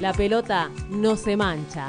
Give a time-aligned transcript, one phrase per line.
[0.00, 1.88] La pelota no se mancha.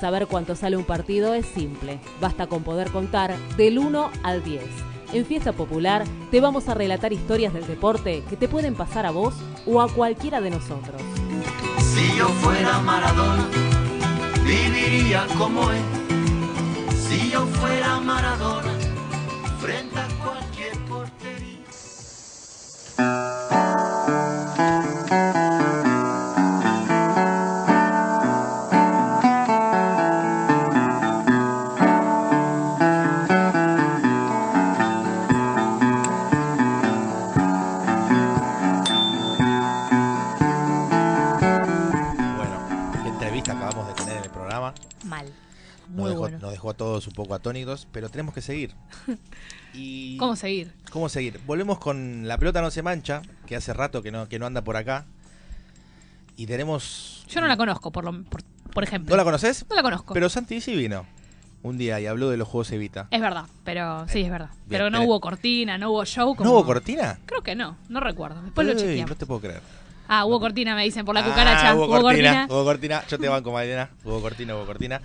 [0.00, 2.00] Saber cuánto sale un partido es simple.
[2.20, 4.64] Basta con poder contar del 1 al 10.
[5.12, 6.02] En Fiesta Popular
[6.32, 9.88] te vamos a relatar historias del deporte que te pueden pasar a vos o a
[9.88, 11.00] cualquiera de nosotros.
[11.78, 13.46] Si yo fuera Maradona,
[14.44, 15.82] viviría como él.
[17.08, 18.72] Si yo fuera Maradona,
[19.60, 20.41] frente a cualquier
[47.46, 48.72] atónitos, pero tenemos que seguir.
[49.74, 50.70] Y ¿Cómo seguir?
[50.90, 51.40] ¿Cómo seguir?
[51.46, 54.60] Volvemos con La pelota no se mancha, que hace rato que no, que no anda
[54.62, 55.06] por acá.
[56.36, 57.24] Y tenemos...
[57.28, 58.42] Yo no la conozco, por, lo, por,
[58.74, 59.10] por ejemplo.
[59.10, 59.64] ¿No la conoces?
[59.70, 60.12] No la conozco.
[60.12, 61.06] Pero Santi sí vino
[61.62, 63.08] un día y habló de los juegos Evita.
[63.10, 64.50] Es verdad, pero sí, es verdad.
[64.50, 66.34] Bien, pero no pero- hubo cortina, no hubo show.
[66.36, 66.50] Como...
[66.50, 67.18] ¿No hubo cortina?
[67.24, 68.42] Creo que no, no recuerdo.
[68.42, 69.08] Después lo Uy, chequeamos.
[69.10, 69.62] no te puedo creer.
[70.06, 71.74] Ah, hubo cortina, me dicen, por la Ah, cucaracha.
[71.74, 73.04] hubo, cortina, hubo cortina.
[73.08, 73.88] Yo te banco, Mariana.
[74.04, 75.00] Hubo cortina, hubo cortina.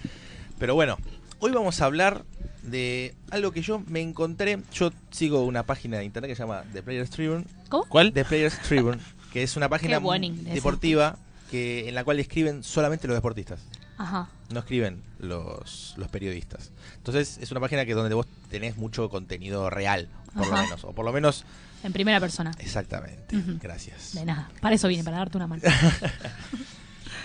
[0.60, 0.98] Pero bueno,
[1.40, 2.26] hoy vamos a hablar
[2.68, 4.60] de algo que yo me encontré.
[4.74, 7.46] Yo sigo una página de internet que se llama The Players Tribune.
[7.70, 7.86] ¿Cómo?
[7.86, 8.14] ¿Cuál?
[8.14, 9.00] The Players Tribune,
[9.34, 11.18] que es una página deportiva
[11.50, 13.60] que en la cual escriben solamente los deportistas.
[13.98, 14.30] Ajá.
[14.52, 16.72] No escriben los, los periodistas.
[16.98, 20.84] Entonces es una página que donde vos tenés mucho contenido real, por lo menos.
[20.84, 21.46] O por lo menos,
[21.84, 22.52] En primera persona.
[22.60, 23.36] exactamente.
[23.62, 24.14] Gracias.
[24.14, 24.50] De nada.
[24.62, 25.64] Para eso vine, para darte una mano.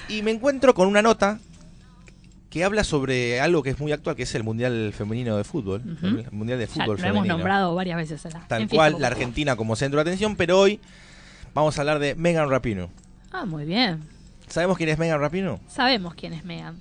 [0.09, 1.39] Y me encuentro con una nota
[2.53, 5.81] que habla sobre algo que es muy actual, que es el Mundial Femenino de Fútbol.
[6.03, 7.35] El Mundial de Ya Fútbol lo hemos Femenino.
[7.39, 8.23] nombrado varias veces.
[8.33, 9.07] la- Tal cual, la.
[9.07, 10.79] Argentina como centro de atención, pero hoy
[11.55, 12.91] vamos a hablar de Megan Rapinoe.
[13.33, 14.03] Ah, muy bien.
[14.49, 15.61] ¿Sabemos quién es Megan Rapinoe?
[15.67, 16.79] Sabemos quién es Megan.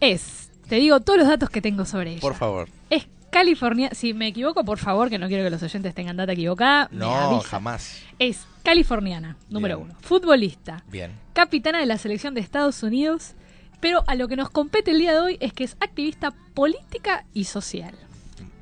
[0.00, 2.20] Es, te digo todos los datos que tengo sobre ella.
[2.22, 2.68] Por favor.
[2.88, 3.90] Es California.
[3.92, 6.88] Si me equivoco, por favor, que no quiero que los oyentes tengan data equivocada.
[6.92, 8.00] No, jamás.
[8.18, 9.90] Es californiana, número Bien.
[9.90, 9.98] uno.
[10.00, 10.82] Futbolista.
[10.90, 11.10] Bien.
[11.34, 13.34] Capitana de la selección de Estados Unidos.
[13.80, 17.24] Pero a lo que nos compete el día de hoy es que es activista política
[17.34, 17.94] y social.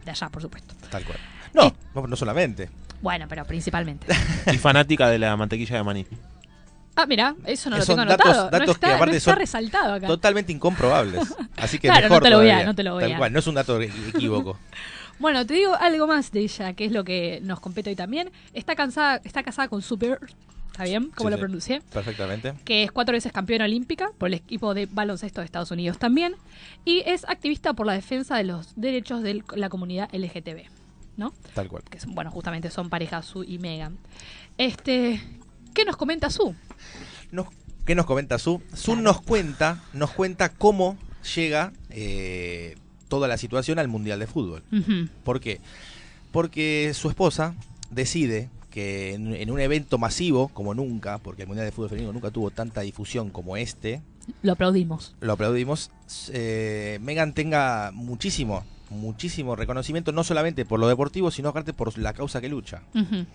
[0.05, 0.75] De allá, por supuesto.
[0.91, 1.19] Tal cual.
[1.55, 1.75] No, Eh.
[1.95, 2.71] no, no solamente.
[3.01, 4.07] Bueno, pero principalmente.
[4.53, 6.07] Y fanática de la mantequilla de maní.
[6.95, 8.51] Ah, mira, eso no lo tengo datos- anotado.
[8.51, 10.07] datos no está, que aparte no está son resaltado acá.
[10.07, 11.21] Totalmente incomprobables.
[11.57, 13.19] Así que Claro, no mejor te lo voy a- no te lo voy Tal a-
[13.19, 14.59] cual, no es un dato equívoco.
[15.19, 18.33] Bueno, te digo algo más de ella, que es lo que nos compete hoy también.
[18.55, 20.19] Está cansada, está casada con Super,
[20.73, 21.11] ¿está bien?
[21.15, 21.41] ¿Cómo Sí, lo sí.
[21.41, 21.83] pronuncié?
[21.93, 22.55] Perfectamente.
[22.65, 26.35] Que es cuatro veces campeona olímpica por el equipo de baloncesto de Estados Unidos también.
[26.85, 30.65] Y es activista por la defensa de los derechos de la comunidad LGTB,
[31.17, 31.33] ¿no?
[31.55, 31.83] Tal cual.
[31.89, 33.99] Que son, bueno, justamente son pareja Sue y Megan.
[34.59, 35.21] Este,
[35.75, 36.55] ¿qué nos comenta Sue?
[37.31, 37.47] Nos-
[37.87, 38.63] ¿Qué nos comenta Su?
[38.75, 39.03] Su Claro.
[39.03, 40.97] nos cuenta, nos cuenta cómo
[41.35, 42.77] llega eh,
[43.09, 44.63] toda la situación al Mundial de Fútbol.
[45.25, 45.61] ¿Por qué?
[46.31, 47.55] Porque su esposa
[47.91, 52.13] decide que en, en un evento masivo, como nunca, porque el Mundial de Fútbol Femenino
[52.13, 54.03] nunca tuvo tanta difusión como este,
[54.43, 55.15] Lo aplaudimos.
[55.21, 55.91] lo aplaudimos,
[56.33, 62.13] eh, Megan tenga muchísimo, muchísimo reconocimiento, no solamente por lo deportivo, sino aparte por la
[62.15, 62.83] causa que lucha.
[62.95, 63.27] Ujú.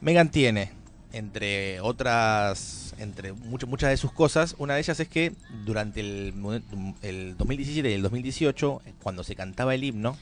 [0.00, 0.70] Megan tiene,
[1.12, 5.32] entre otras, entre mucho- muchas de sus cosas, una de ellas es que
[5.64, 6.34] durante el,
[7.02, 10.16] el 2017 y el 2018, cuando se cantaba el himno,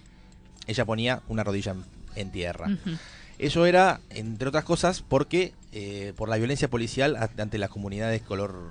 [0.66, 2.66] ella ponía una rodilla en, en tierra.
[2.68, 2.96] Ujú.
[3.38, 8.70] Eso era, entre otras cosas, porque eh, por la violencia policial ante las comunidades color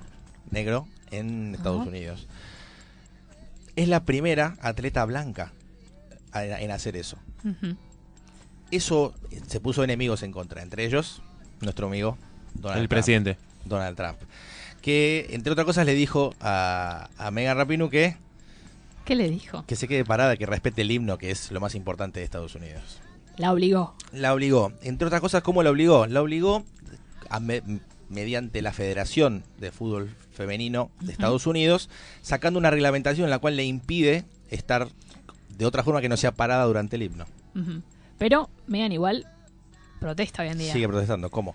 [0.50, 1.90] negro en Estados Ajá.
[1.90, 2.26] Unidos.
[3.76, 5.52] Es la primera atleta blanca
[6.32, 7.18] a- en hacer eso
[8.70, 11.20] eso eh, se puso enemigos en contra, entre ellos
[11.60, 12.16] nuestro amigo
[12.54, 12.90] Donald el Trump.
[12.90, 13.36] presidente.
[13.64, 14.18] Donald Trump.
[14.80, 18.16] Que, entre otras cosas, le dijo a, a Megan Rapinoe que,
[19.04, 19.64] ¿Qué le dijo?
[19.66, 22.54] que se quede parada, que respete el himno, que es lo más importante de Estados
[22.54, 23.00] Unidos.
[23.36, 23.94] La obligó.
[24.12, 24.72] La obligó.
[24.82, 26.06] Entre otras cosas, ¿cómo la obligó?
[26.06, 26.64] La obligó
[27.30, 27.62] a me-
[28.08, 31.12] mediante la Federación de Fútbol Femenino de.
[31.12, 31.88] Estados Unidos,
[32.20, 34.88] sacando una reglamentación en la cual le impide estar
[35.56, 37.24] de otra forma que no sea parada durante el himno.
[37.54, 37.82] Ujú.
[38.18, 39.26] Pero Megan igual
[40.00, 40.72] protesta hoy en día.
[40.72, 41.30] Sigue protestando.
[41.30, 41.54] ¿Cómo?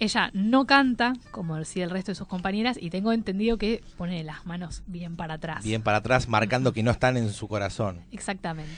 [0.00, 4.22] Ella no canta, como decía el resto de sus compañeras, y tengo entendido que pone
[4.22, 5.64] las manos bien para atrás.
[5.64, 8.02] Bien para atrás, marcando que no están en su corazón.
[8.12, 8.72] Exactamente.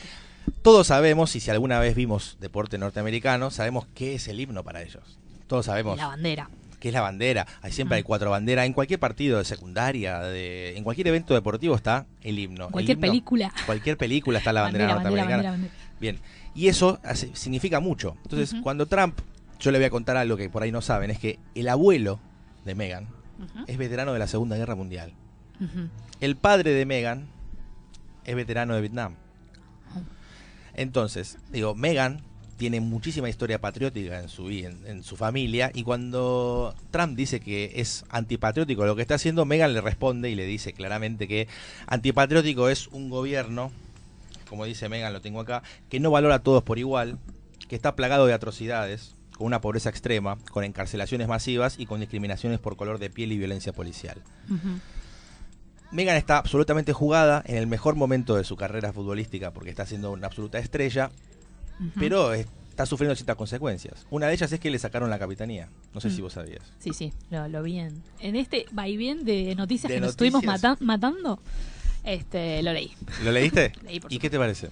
[0.62, 4.82] Todos sabemos, y si alguna vez vimos deporte norteamericano, sabemos qué es el himno para
[4.82, 5.18] ellos.
[5.46, 6.50] Todos sabemos La bandera.
[6.78, 7.46] qué es la bandera.
[7.62, 8.66] Hay siempre hay cuatro banderas.
[8.66, 12.66] En cualquier partido de secundaria, de, en cualquier evento deportivo está el himno.
[12.66, 13.52] El Cualquier himno- película.
[13.66, 15.50] Cualquier película está la bandera, bandera, norteamericana.
[15.50, 15.96] bandera, bandera.
[16.00, 16.18] Bien.
[16.54, 18.16] Y eso hace- significa mucho.
[18.22, 19.18] Entonces, cuando Trump,
[19.60, 22.20] yo le voy a contar algo que por ahí no saben, es que el abuelo
[22.64, 23.08] de Megan
[23.66, 25.12] es veterano de la Segunda Guerra Mundial.
[26.20, 27.28] El padre de Megan
[28.24, 29.14] es veterano de Vietnam.
[30.80, 32.22] Entonces, digo, Megan
[32.56, 37.72] tiene muchísima historia patriótica en su, en, en su familia y cuando Trump dice que
[37.76, 41.48] es antipatriótico lo que está haciendo, Megan le responde y le dice claramente que
[41.86, 43.70] antipatriótico es un gobierno,
[44.48, 47.18] como dice Megan, lo tengo acá, que no valora a todos por igual,
[47.68, 52.58] que está plagado de atrocidades, con una pobreza extrema, con encarcelaciones masivas y con discriminaciones
[52.58, 54.22] por color de piel y violencia policial.
[55.92, 60.12] Megan está absolutamente jugada en el mejor momento de su carrera futbolística porque está siendo
[60.12, 61.10] una absoluta estrella,
[61.98, 64.06] pero está sufriendo ciertas consecuencias.
[64.10, 65.68] Una de ellas es que le sacaron la capitanía.
[65.92, 66.12] No sé Mm.
[66.12, 66.62] si vos sabías.
[66.78, 70.44] Sí, sí, lo, lo vi en, en este vaivén de noticias De que nos estuvimos
[70.44, 71.40] mata- matando.
[72.04, 72.92] Este, lo leí.
[73.24, 73.72] ¿Lo leíste?
[73.84, 74.68] Leí, por ¿Y qué te parece?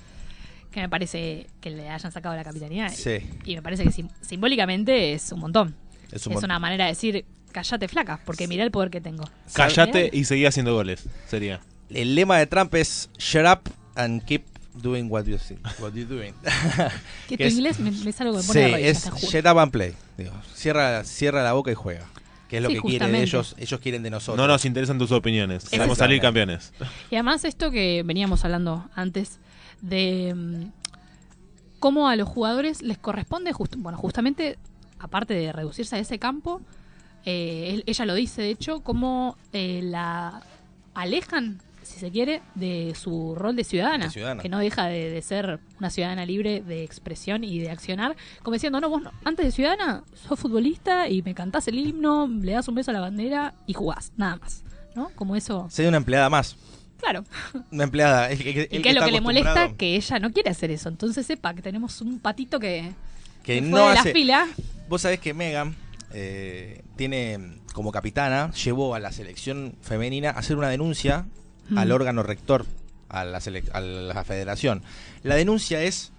[0.71, 2.89] Que me parece que le hayan sacado la capitanía.
[2.91, 3.19] Sí.
[3.45, 5.75] Y me parece que sim- simbólicamente es un montón.
[6.09, 9.01] Es Es, un mon- una manera de decir, callate flaca, porque mirá el poder que
[9.01, 9.25] tengo.
[9.53, 11.05] Callate y seguí haciendo goles.
[11.27, 11.61] Sería.
[11.91, 16.05] El lema de Trump es Shut up and keep doing what you think, what you're
[16.05, 16.35] doing.
[17.29, 19.23] Que tu es- inglés me, me es algo que me sí, pone de rodillas, es
[19.31, 19.95] shut up and play.
[20.17, 22.07] Digo, cierra, cierra la boca y juega.
[22.49, 23.25] Que es lo Sí, que quieren justamente.
[23.25, 23.55] ellos.
[23.59, 24.37] Ellos quieren de nosotros.
[24.39, 25.69] No nos interesan tus opiniones.
[25.69, 26.73] Queremos salir campeones.
[27.11, 29.39] Y además esto que veníamos hablando antes
[29.83, 30.63] de mm,
[31.79, 34.59] cómo a los jugadores les corresponde, just- bueno, justamente,
[34.99, 36.61] aparte de reducirse a ese campo,
[37.25, 40.43] eh, ella lo dice, de hecho, cómo eh, la
[40.95, 44.43] alejan, si se quiere, de su rol de ciudadana, De ciudadana.
[44.43, 48.55] que no deja de, de ser una ciudadana libre de expresión y de accionar, como
[48.55, 52.53] diciendo, no, vos no- antes de ciudadana sos futbolista y me cantás el himno, le
[52.53, 55.11] das un beso a la bandera y jugás, nada más, ¿no?
[55.15, 56.57] Como eso, Sería una empleada más.
[57.01, 57.25] claro.
[57.71, 58.31] Una empleada.
[58.31, 60.71] el que- el Y que es lo que le molesta que ella no quiere hacer
[60.73, 60.89] eso.
[60.89, 62.93] Entonces sepa que tenemos un patito que,
[63.45, 64.13] que que no de la hace.
[64.13, 64.47] fila.
[64.89, 65.77] Vos sabés que Megan
[66.13, 71.27] eh, tiene como capitana, llevó a la selección femenina a hacer una denuncia
[71.71, 71.79] Mm.
[71.79, 72.67] al órgano rector,
[73.09, 73.41] a la,
[73.73, 74.83] a la federación.
[75.23, 76.13] La denuncia es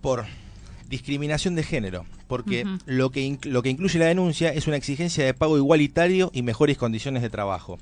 [0.00, 0.26] por
[0.88, 5.34] discriminación de género, porque lo, que lo que incluye la denuncia es una exigencia de
[5.34, 7.78] pago igualitario y mejores condiciones de trabajo.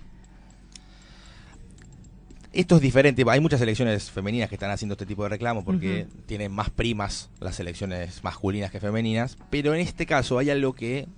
[2.54, 6.06] Esto es diferente, hay muchas selecciones femeninas que están haciendo este tipo de reclamo porque
[6.26, 11.08] tienen más primas las selecciones masculinas que femeninas, pero en este caso hay algo que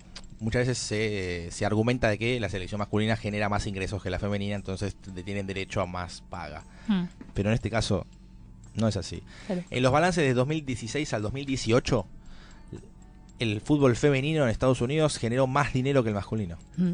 [0.41, 4.19] muchas veces se, se argumenta de que la selección masculina genera más ingresos que la
[4.19, 6.65] femenina, entonces tienen derecho a más paga.
[6.89, 7.05] Mm,
[7.35, 8.07] Pero en este caso
[8.75, 9.23] no es así.
[9.71, 12.07] En los balances de 2016 al 2018,
[13.41, 16.57] el fútbol femenino en Estados Unidos generó más dinero que el masculino.
[16.79, 16.93] Mm,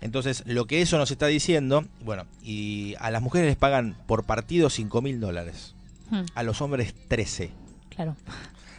[0.00, 4.24] Entonces, lo que eso nos está diciendo, bueno, y a las mujeres les pagan por
[4.24, 5.74] partido 5 mil dólares,
[6.10, 7.50] mm, a los hombres 13.
[7.90, 8.14] claro,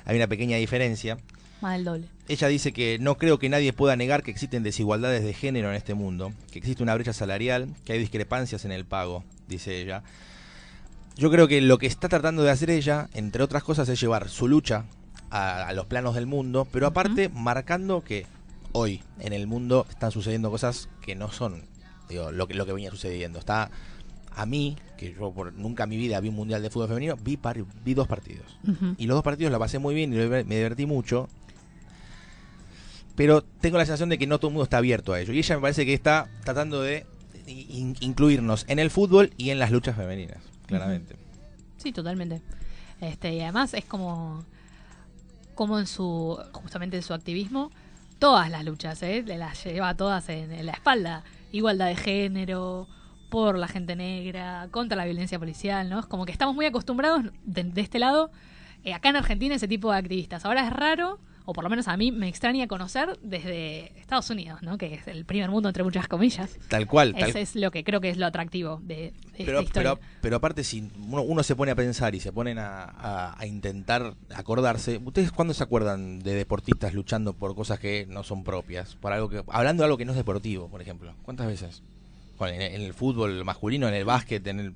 [0.06, 1.18] Hay una pequeña diferencia.
[1.62, 2.08] más del doble.
[2.30, 5.76] Ella dice que no creo que nadie pueda negar que existen desigualdades de género en
[5.76, 10.04] este mundo, que existe una brecha salarial, que hay discrepancias en el pago, dice ella.
[11.16, 14.30] Yo creo que lo que está tratando de hacer ella, entre otras cosas, es llevar
[14.30, 14.86] su lucha
[15.32, 18.28] a, a los planos del mundo, pero aparte marcando que
[18.78, 21.64] hoy en el mundo están sucediendo cosas que no son
[22.10, 23.40] digo, lo, que, lo que venía sucediendo.
[23.40, 23.70] Está
[24.36, 27.16] a mí, que yo por, nunca en mi vida vi un mundial de fútbol femenino,
[27.18, 28.46] vi, par- vi dos partidos.
[28.98, 31.28] Y los dos partidos la pasé muy bien y me divertí mucho.
[33.16, 35.34] Pero tengo la sensación de que no todo el mundo está abierto a ello.
[35.34, 37.06] Y ella me parece que está tratando de
[37.48, 41.16] in- incluirnos en el fútbol y en las luchas femeninas, claramente.
[41.78, 42.42] Sí, totalmente.
[43.02, 44.46] Este, y además es como,
[45.56, 47.72] como en su, justamente en su activismo,
[48.20, 49.24] todas las luchas, ¿eh?
[49.26, 51.24] Le las lleva todas en, la espalda.
[51.52, 52.88] Igualdad de género,
[53.30, 56.00] por la gente negra, contra la violencia policial, ¿no?
[56.00, 58.32] Es como que estamos muy acostumbrados de, de este lado,
[58.84, 60.46] eh, acá en Argentina, ese tipo de activistas.
[60.46, 64.62] Ahora es raro, o por lo menos a mí me extraña conocer desde Estados Unidos,
[64.64, 64.78] ¿no?
[64.78, 66.58] Que es el primer mundo, entre muchas comillas.
[66.68, 67.16] Tal cual.
[67.18, 69.14] tal- Ese es lo que creo que es lo atractivo de, de
[69.46, 69.96] pero, esta historia.
[69.96, 73.40] pero, pero aparte, si uno, uno se pone a pensar y se ponen a, a-
[73.40, 78.44] a intentar acordarse, ¿ustedes cuándo se acuerdan de deportistas luchando por cosas que no son
[78.44, 78.96] propias?
[78.96, 81.16] Por algo que, hablando de algo que no es deportivo, por ejemplo.
[81.24, 81.82] ¿Cuántas veces?
[82.38, 84.74] Bueno, en, en el fútbol masculino, en el básquet, en el,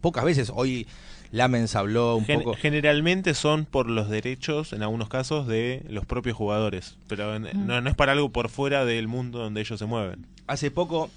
[0.00, 0.52] pocas veces.
[0.54, 0.86] Hoy
[1.32, 2.54] Lamens habló un Gen- poco.
[2.54, 6.96] Generalmente son por los derechos, en algunos casos, de los propios jugadores.
[7.08, 10.26] Pero en- no, no es para algo por fuera del mundo donde ellos se mueven.
[10.46, 11.10] Hace poco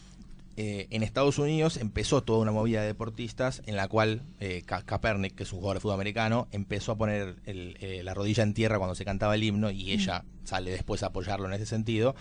[0.58, 4.84] eh, en Estados Unidos empezó toda una movida de deportistas en la cual eh, Ka-
[4.84, 8.44] Kaepernick, que es un jugador de fútbol americano, empezó a poner el- eh, la rodilla
[8.44, 11.66] en tierra cuando se cantaba el himno y ella sale después a apoyarlo en ese
[11.66, 12.16] sentido.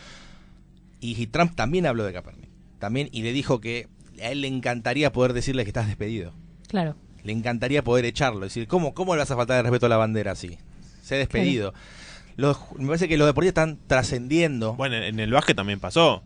[1.00, 2.48] Y Trump también habló de Kaepernick.
[2.80, 3.86] También, y le dijo que
[4.20, 6.32] a él le encantaría poder decirle que estás despedido.
[6.66, 6.96] Claro.
[7.24, 8.40] Le encantaría poder echarlo.
[8.40, 10.58] decir, ¿cómo, cómo le vas a faltar el respeto a la bandera así?
[11.02, 11.74] Se ha despedido.
[12.36, 14.74] Los, me parece que los deportistas están trascendiendo.
[14.74, 16.22] Bueno, en el básquet también pasó.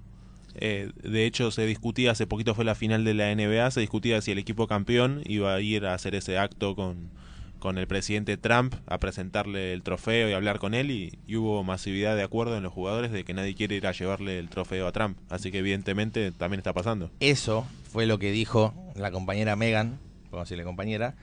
[0.54, 4.20] Eh, de hecho, se discutía, hace poquito fue la final de la NBA, se discutía
[4.20, 7.10] si el equipo campeón iba a ir a hacer ese acto con,
[7.58, 11.62] con el presidente Trump a presentarle el trofeo y hablar con él y, y hubo
[11.62, 14.86] masividad de acuerdo en los jugadores de que nadie quiere ir a llevarle el trofeo
[14.88, 15.18] a Trump.
[15.28, 17.10] Así que evidentemente también está pasando.
[17.20, 21.14] Eso fue lo que dijo la compañera Megan, podemos decirle compañera,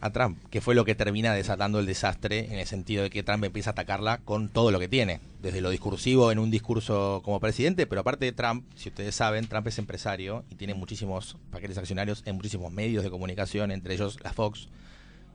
[0.00, 3.22] a Trump, que fue lo que termina desatando el desastre en el sentido de que
[3.22, 7.22] Trump empieza a atacarla con todo lo que tiene, desde lo discursivo en un discurso
[7.24, 11.36] como presidente, pero aparte de Trump, si ustedes saben, Trump es empresario y tiene muchísimos
[11.50, 14.68] paquetes accionarios en muchísimos medios de comunicación, entre ellos la Fox,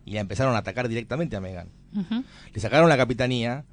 [0.06, 1.70] y la empezaron a atacar directamente a Megan.
[1.96, 2.24] Ujú.
[2.54, 3.66] Le sacaron la capitanía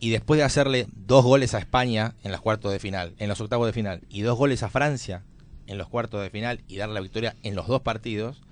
[0.00, 3.40] y después de hacerle dos goles a España en los cuartos de final, en los
[3.40, 5.22] octavos de final, y dos goles a Francia
[5.68, 8.42] en los cuartos de final y dar la victoria en los dos partidos,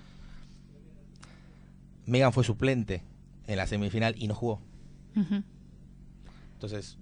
[2.10, 3.02] Megan fue suplente
[3.46, 4.60] en la semifinal y no jugó.
[6.54, 6.98] Entonces,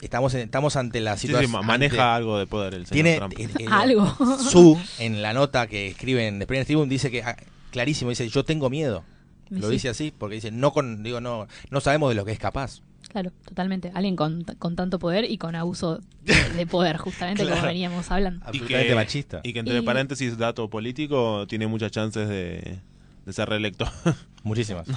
[0.00, 1.50] estamos en- estamos ante la Sí, sí, situación.
[1.52, 3.34] ma- maneja algo de poder el señor tiene Trump.
[3.38, 4.06] eh, eh, Algo.
[4.38, 7.36] Su en la nota que escribe en The Premier Tribune dice que ah,
[7.70, 9.04] clarísimo dice yo tengo miedo.
[9.50, 9.72] Lo Sí.
[9.74, 12.80] dice así porque dice no con digo no no sabemos de lo que es capaz.
[13.08, 13.90] Claro, totalmente.
[13.94, 18.40] Alguien con, con tanto poder y con abuso de, de poder, justamente como veníamos hablando.
[18.44, 19.40] y absolutamente que, machista.
[19.44, 22.80] Y que entre Y- paréntesis, dato político, tiene muchas chances de,
[23.28, 23.86] de ser reelecto.
[24.42, 24.88] Muchísimas.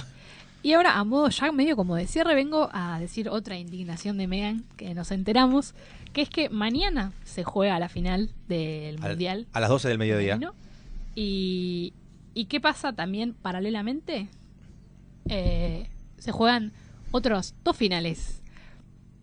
[0.62, 4.26] Y ahora, a modo ya medio como de cierre, vengo a decir otra indignación de
[4.26, 5.74] Megan que nos enteramos,
[6.12, 9.46] que es que mañana se juega la final del Al- Mundial.
[9.52, 10.38] a las 12 del mediodía.
[11.14, 11.92] ¿Y
[12.48, 14.28] qué pasa también paralelamente?
[15.28, 16.72] Eh, se juegan
[17.10, 18.40] otros dos finales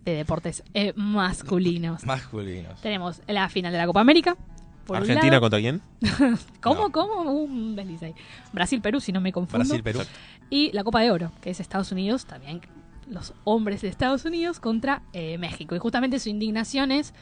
[0.05, 2.03] de deportes eh, masculinos.
[2.05, 2.79] Masculinos.
[2.81, 4.37] Tenemos la final de la Copa América.
[4.86, 5.41] Por ¿Argentina lado.
[5.41, 5.81] contra quién?
[6.62, 6.81] ¿Cómo?
[6.88, 6.91] No.
[6.91, 7.31] ¿Cómo?
[7.31, 8.15] Un desliz ahí.
[8.53, 9.65] Brasil-Perú, si no me confundo.
[9.65, 10.01] Brasil, Perú.
[10.50, 12.62] Y la Copa de Oro, que es Estados Unidos, también
[13.07, 15.75] los hombres de Estados Unidos contra eh, México.
[15.75, 17.13] Y justamente su indignación es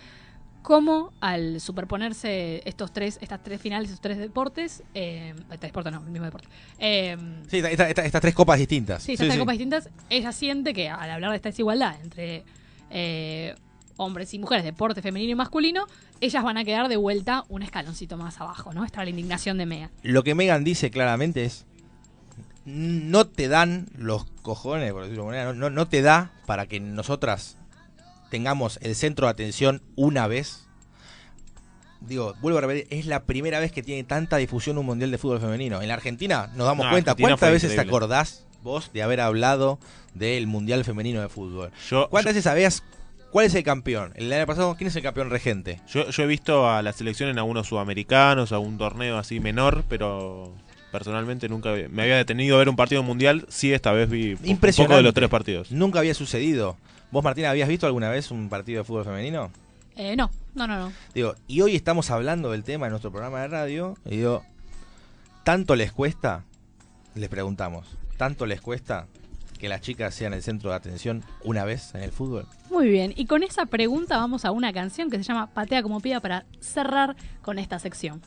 [0.61, 5.99] cómo al superponerse estos tres, estas tres finales, estos tres deportes, eh, tres deportes no,
[6.03, 6.47] el mismo deporte.
[6.77, 7.15] Eh,
[7.47, 9.01] Sí, esta- esta- esta- estas tres copas distintas.
[9.03, 12.43] sí, estas tres copas distintas, ella siente que al hablar de esta desigualdad entre
[12.89, 13.55] eh,
[13.97, 15.87] hombres y mujeres, deporte femenino y masculino,
[16.21, 18.85] ellas van a quedar de vuelta un escaloncito más abajo, ¿no?
[18.85, 19.89] Esta es la indignación de Mega.
[20.03, 21.65] Lo que Megan dice claramente es
[22.65, 26.31] no te dan los cojones, por decirlo de alguna manera, no, no, no te da
[26.45, 27.57] para que nosotras
[28.29, 30.67] tengamos el centro de atención una vez.
[32.01, 35.17] Digo, vuelvo a repetir, es la primera vez que tiene tanta difusión un mundial de
[35.17, 35.81] fútbol femenino.
[35.81, 39.21] En la Argentina nos damos No, cuenta, Argentina ¿cuántas veces te acordás vos de haber
[39.21, 39.79] hablado
[40.13, 41.71] del mundial femenino de fútbol?
[41.89, 42.83] Yo, ¿Cuántas veces sabías
[43.31, 44.11] cuál es el campeón?
[44.15, 45.81] El año pasado, ¿quién es el campeón regente?
[45.87, 49.83] yo, yo he visto a la selección en algunos sudamericanos, a un torneo así menor,
[49.89, 50.53] pero
[50.91, 53.45] personalmente nunca me había detenido a ver un partido mundial.
[53.49, 54.95] Sí, esta vez vi un poco Impresionante.
[54.97, 55.71] de los tres partidos.
[55.71, 56.77] Nunca había sucedido.
[57.11, 59.51] ¿Vos, Martina, habías visto alguna vez un partido de fútbol femenino?
[59.95, 60.93] Eh, no, no, no, no.
[61.13, 63.97] Digo, y hoy estamos hablando del tema en nuestro programa de radio.
[64.05, 64.43] Y digo,
[65.43, 66.43] ¿tanto les cuesta?
[67.15, 69.07] Les preguntamos, ¿tanto les cuesta
[69.57, 72.47] que las chicas sean el centro de atención una vez en el fútbol?
[72.69, 75.99] Muy bien, y con esa pregunta vamos a una canción que se llama Patea como
[75.99, 78.21] pida para cerrar con esta sección.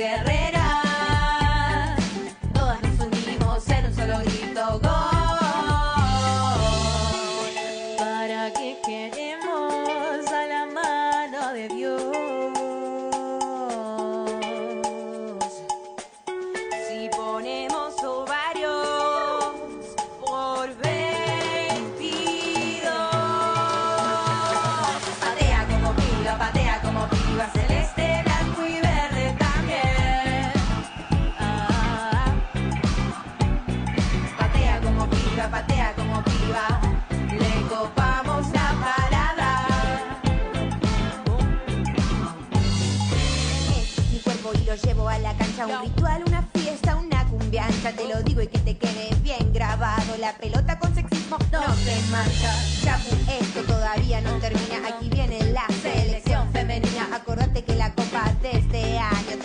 [0.00, 0.37] Un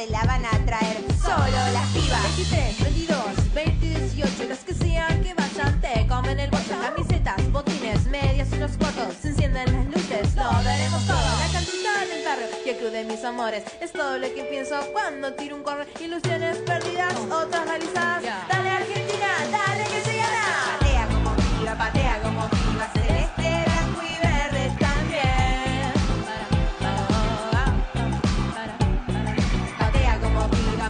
[0.09, 0.97] la van a traer.
[1.21, 2.21] Solo las pibas.
[2.35, 4.43] 23, 22, 20, 18.
[4.49, 6.73] Las que sean que vayan te comen el bolso.
[6.81, 9.15] Camisetas, botines, medias, unos cortos.
[9.21, 11.17] Se encienden las luces, lo veremos todo.
[11.17, 13.63] La cantidad del barrio y el club mis amores.
[13.81, 15.87] Es todo lo que pienso cuando tiro un corner.
[16.01, 18.23] Ilusiones perdidas, otras realizadas.
[18.49, 19.02] Dale Argentina.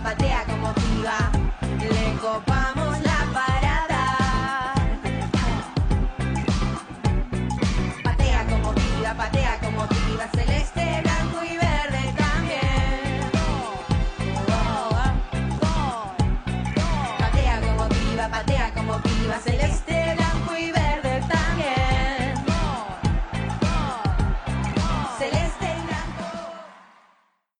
[0.03, 0.42] Abadea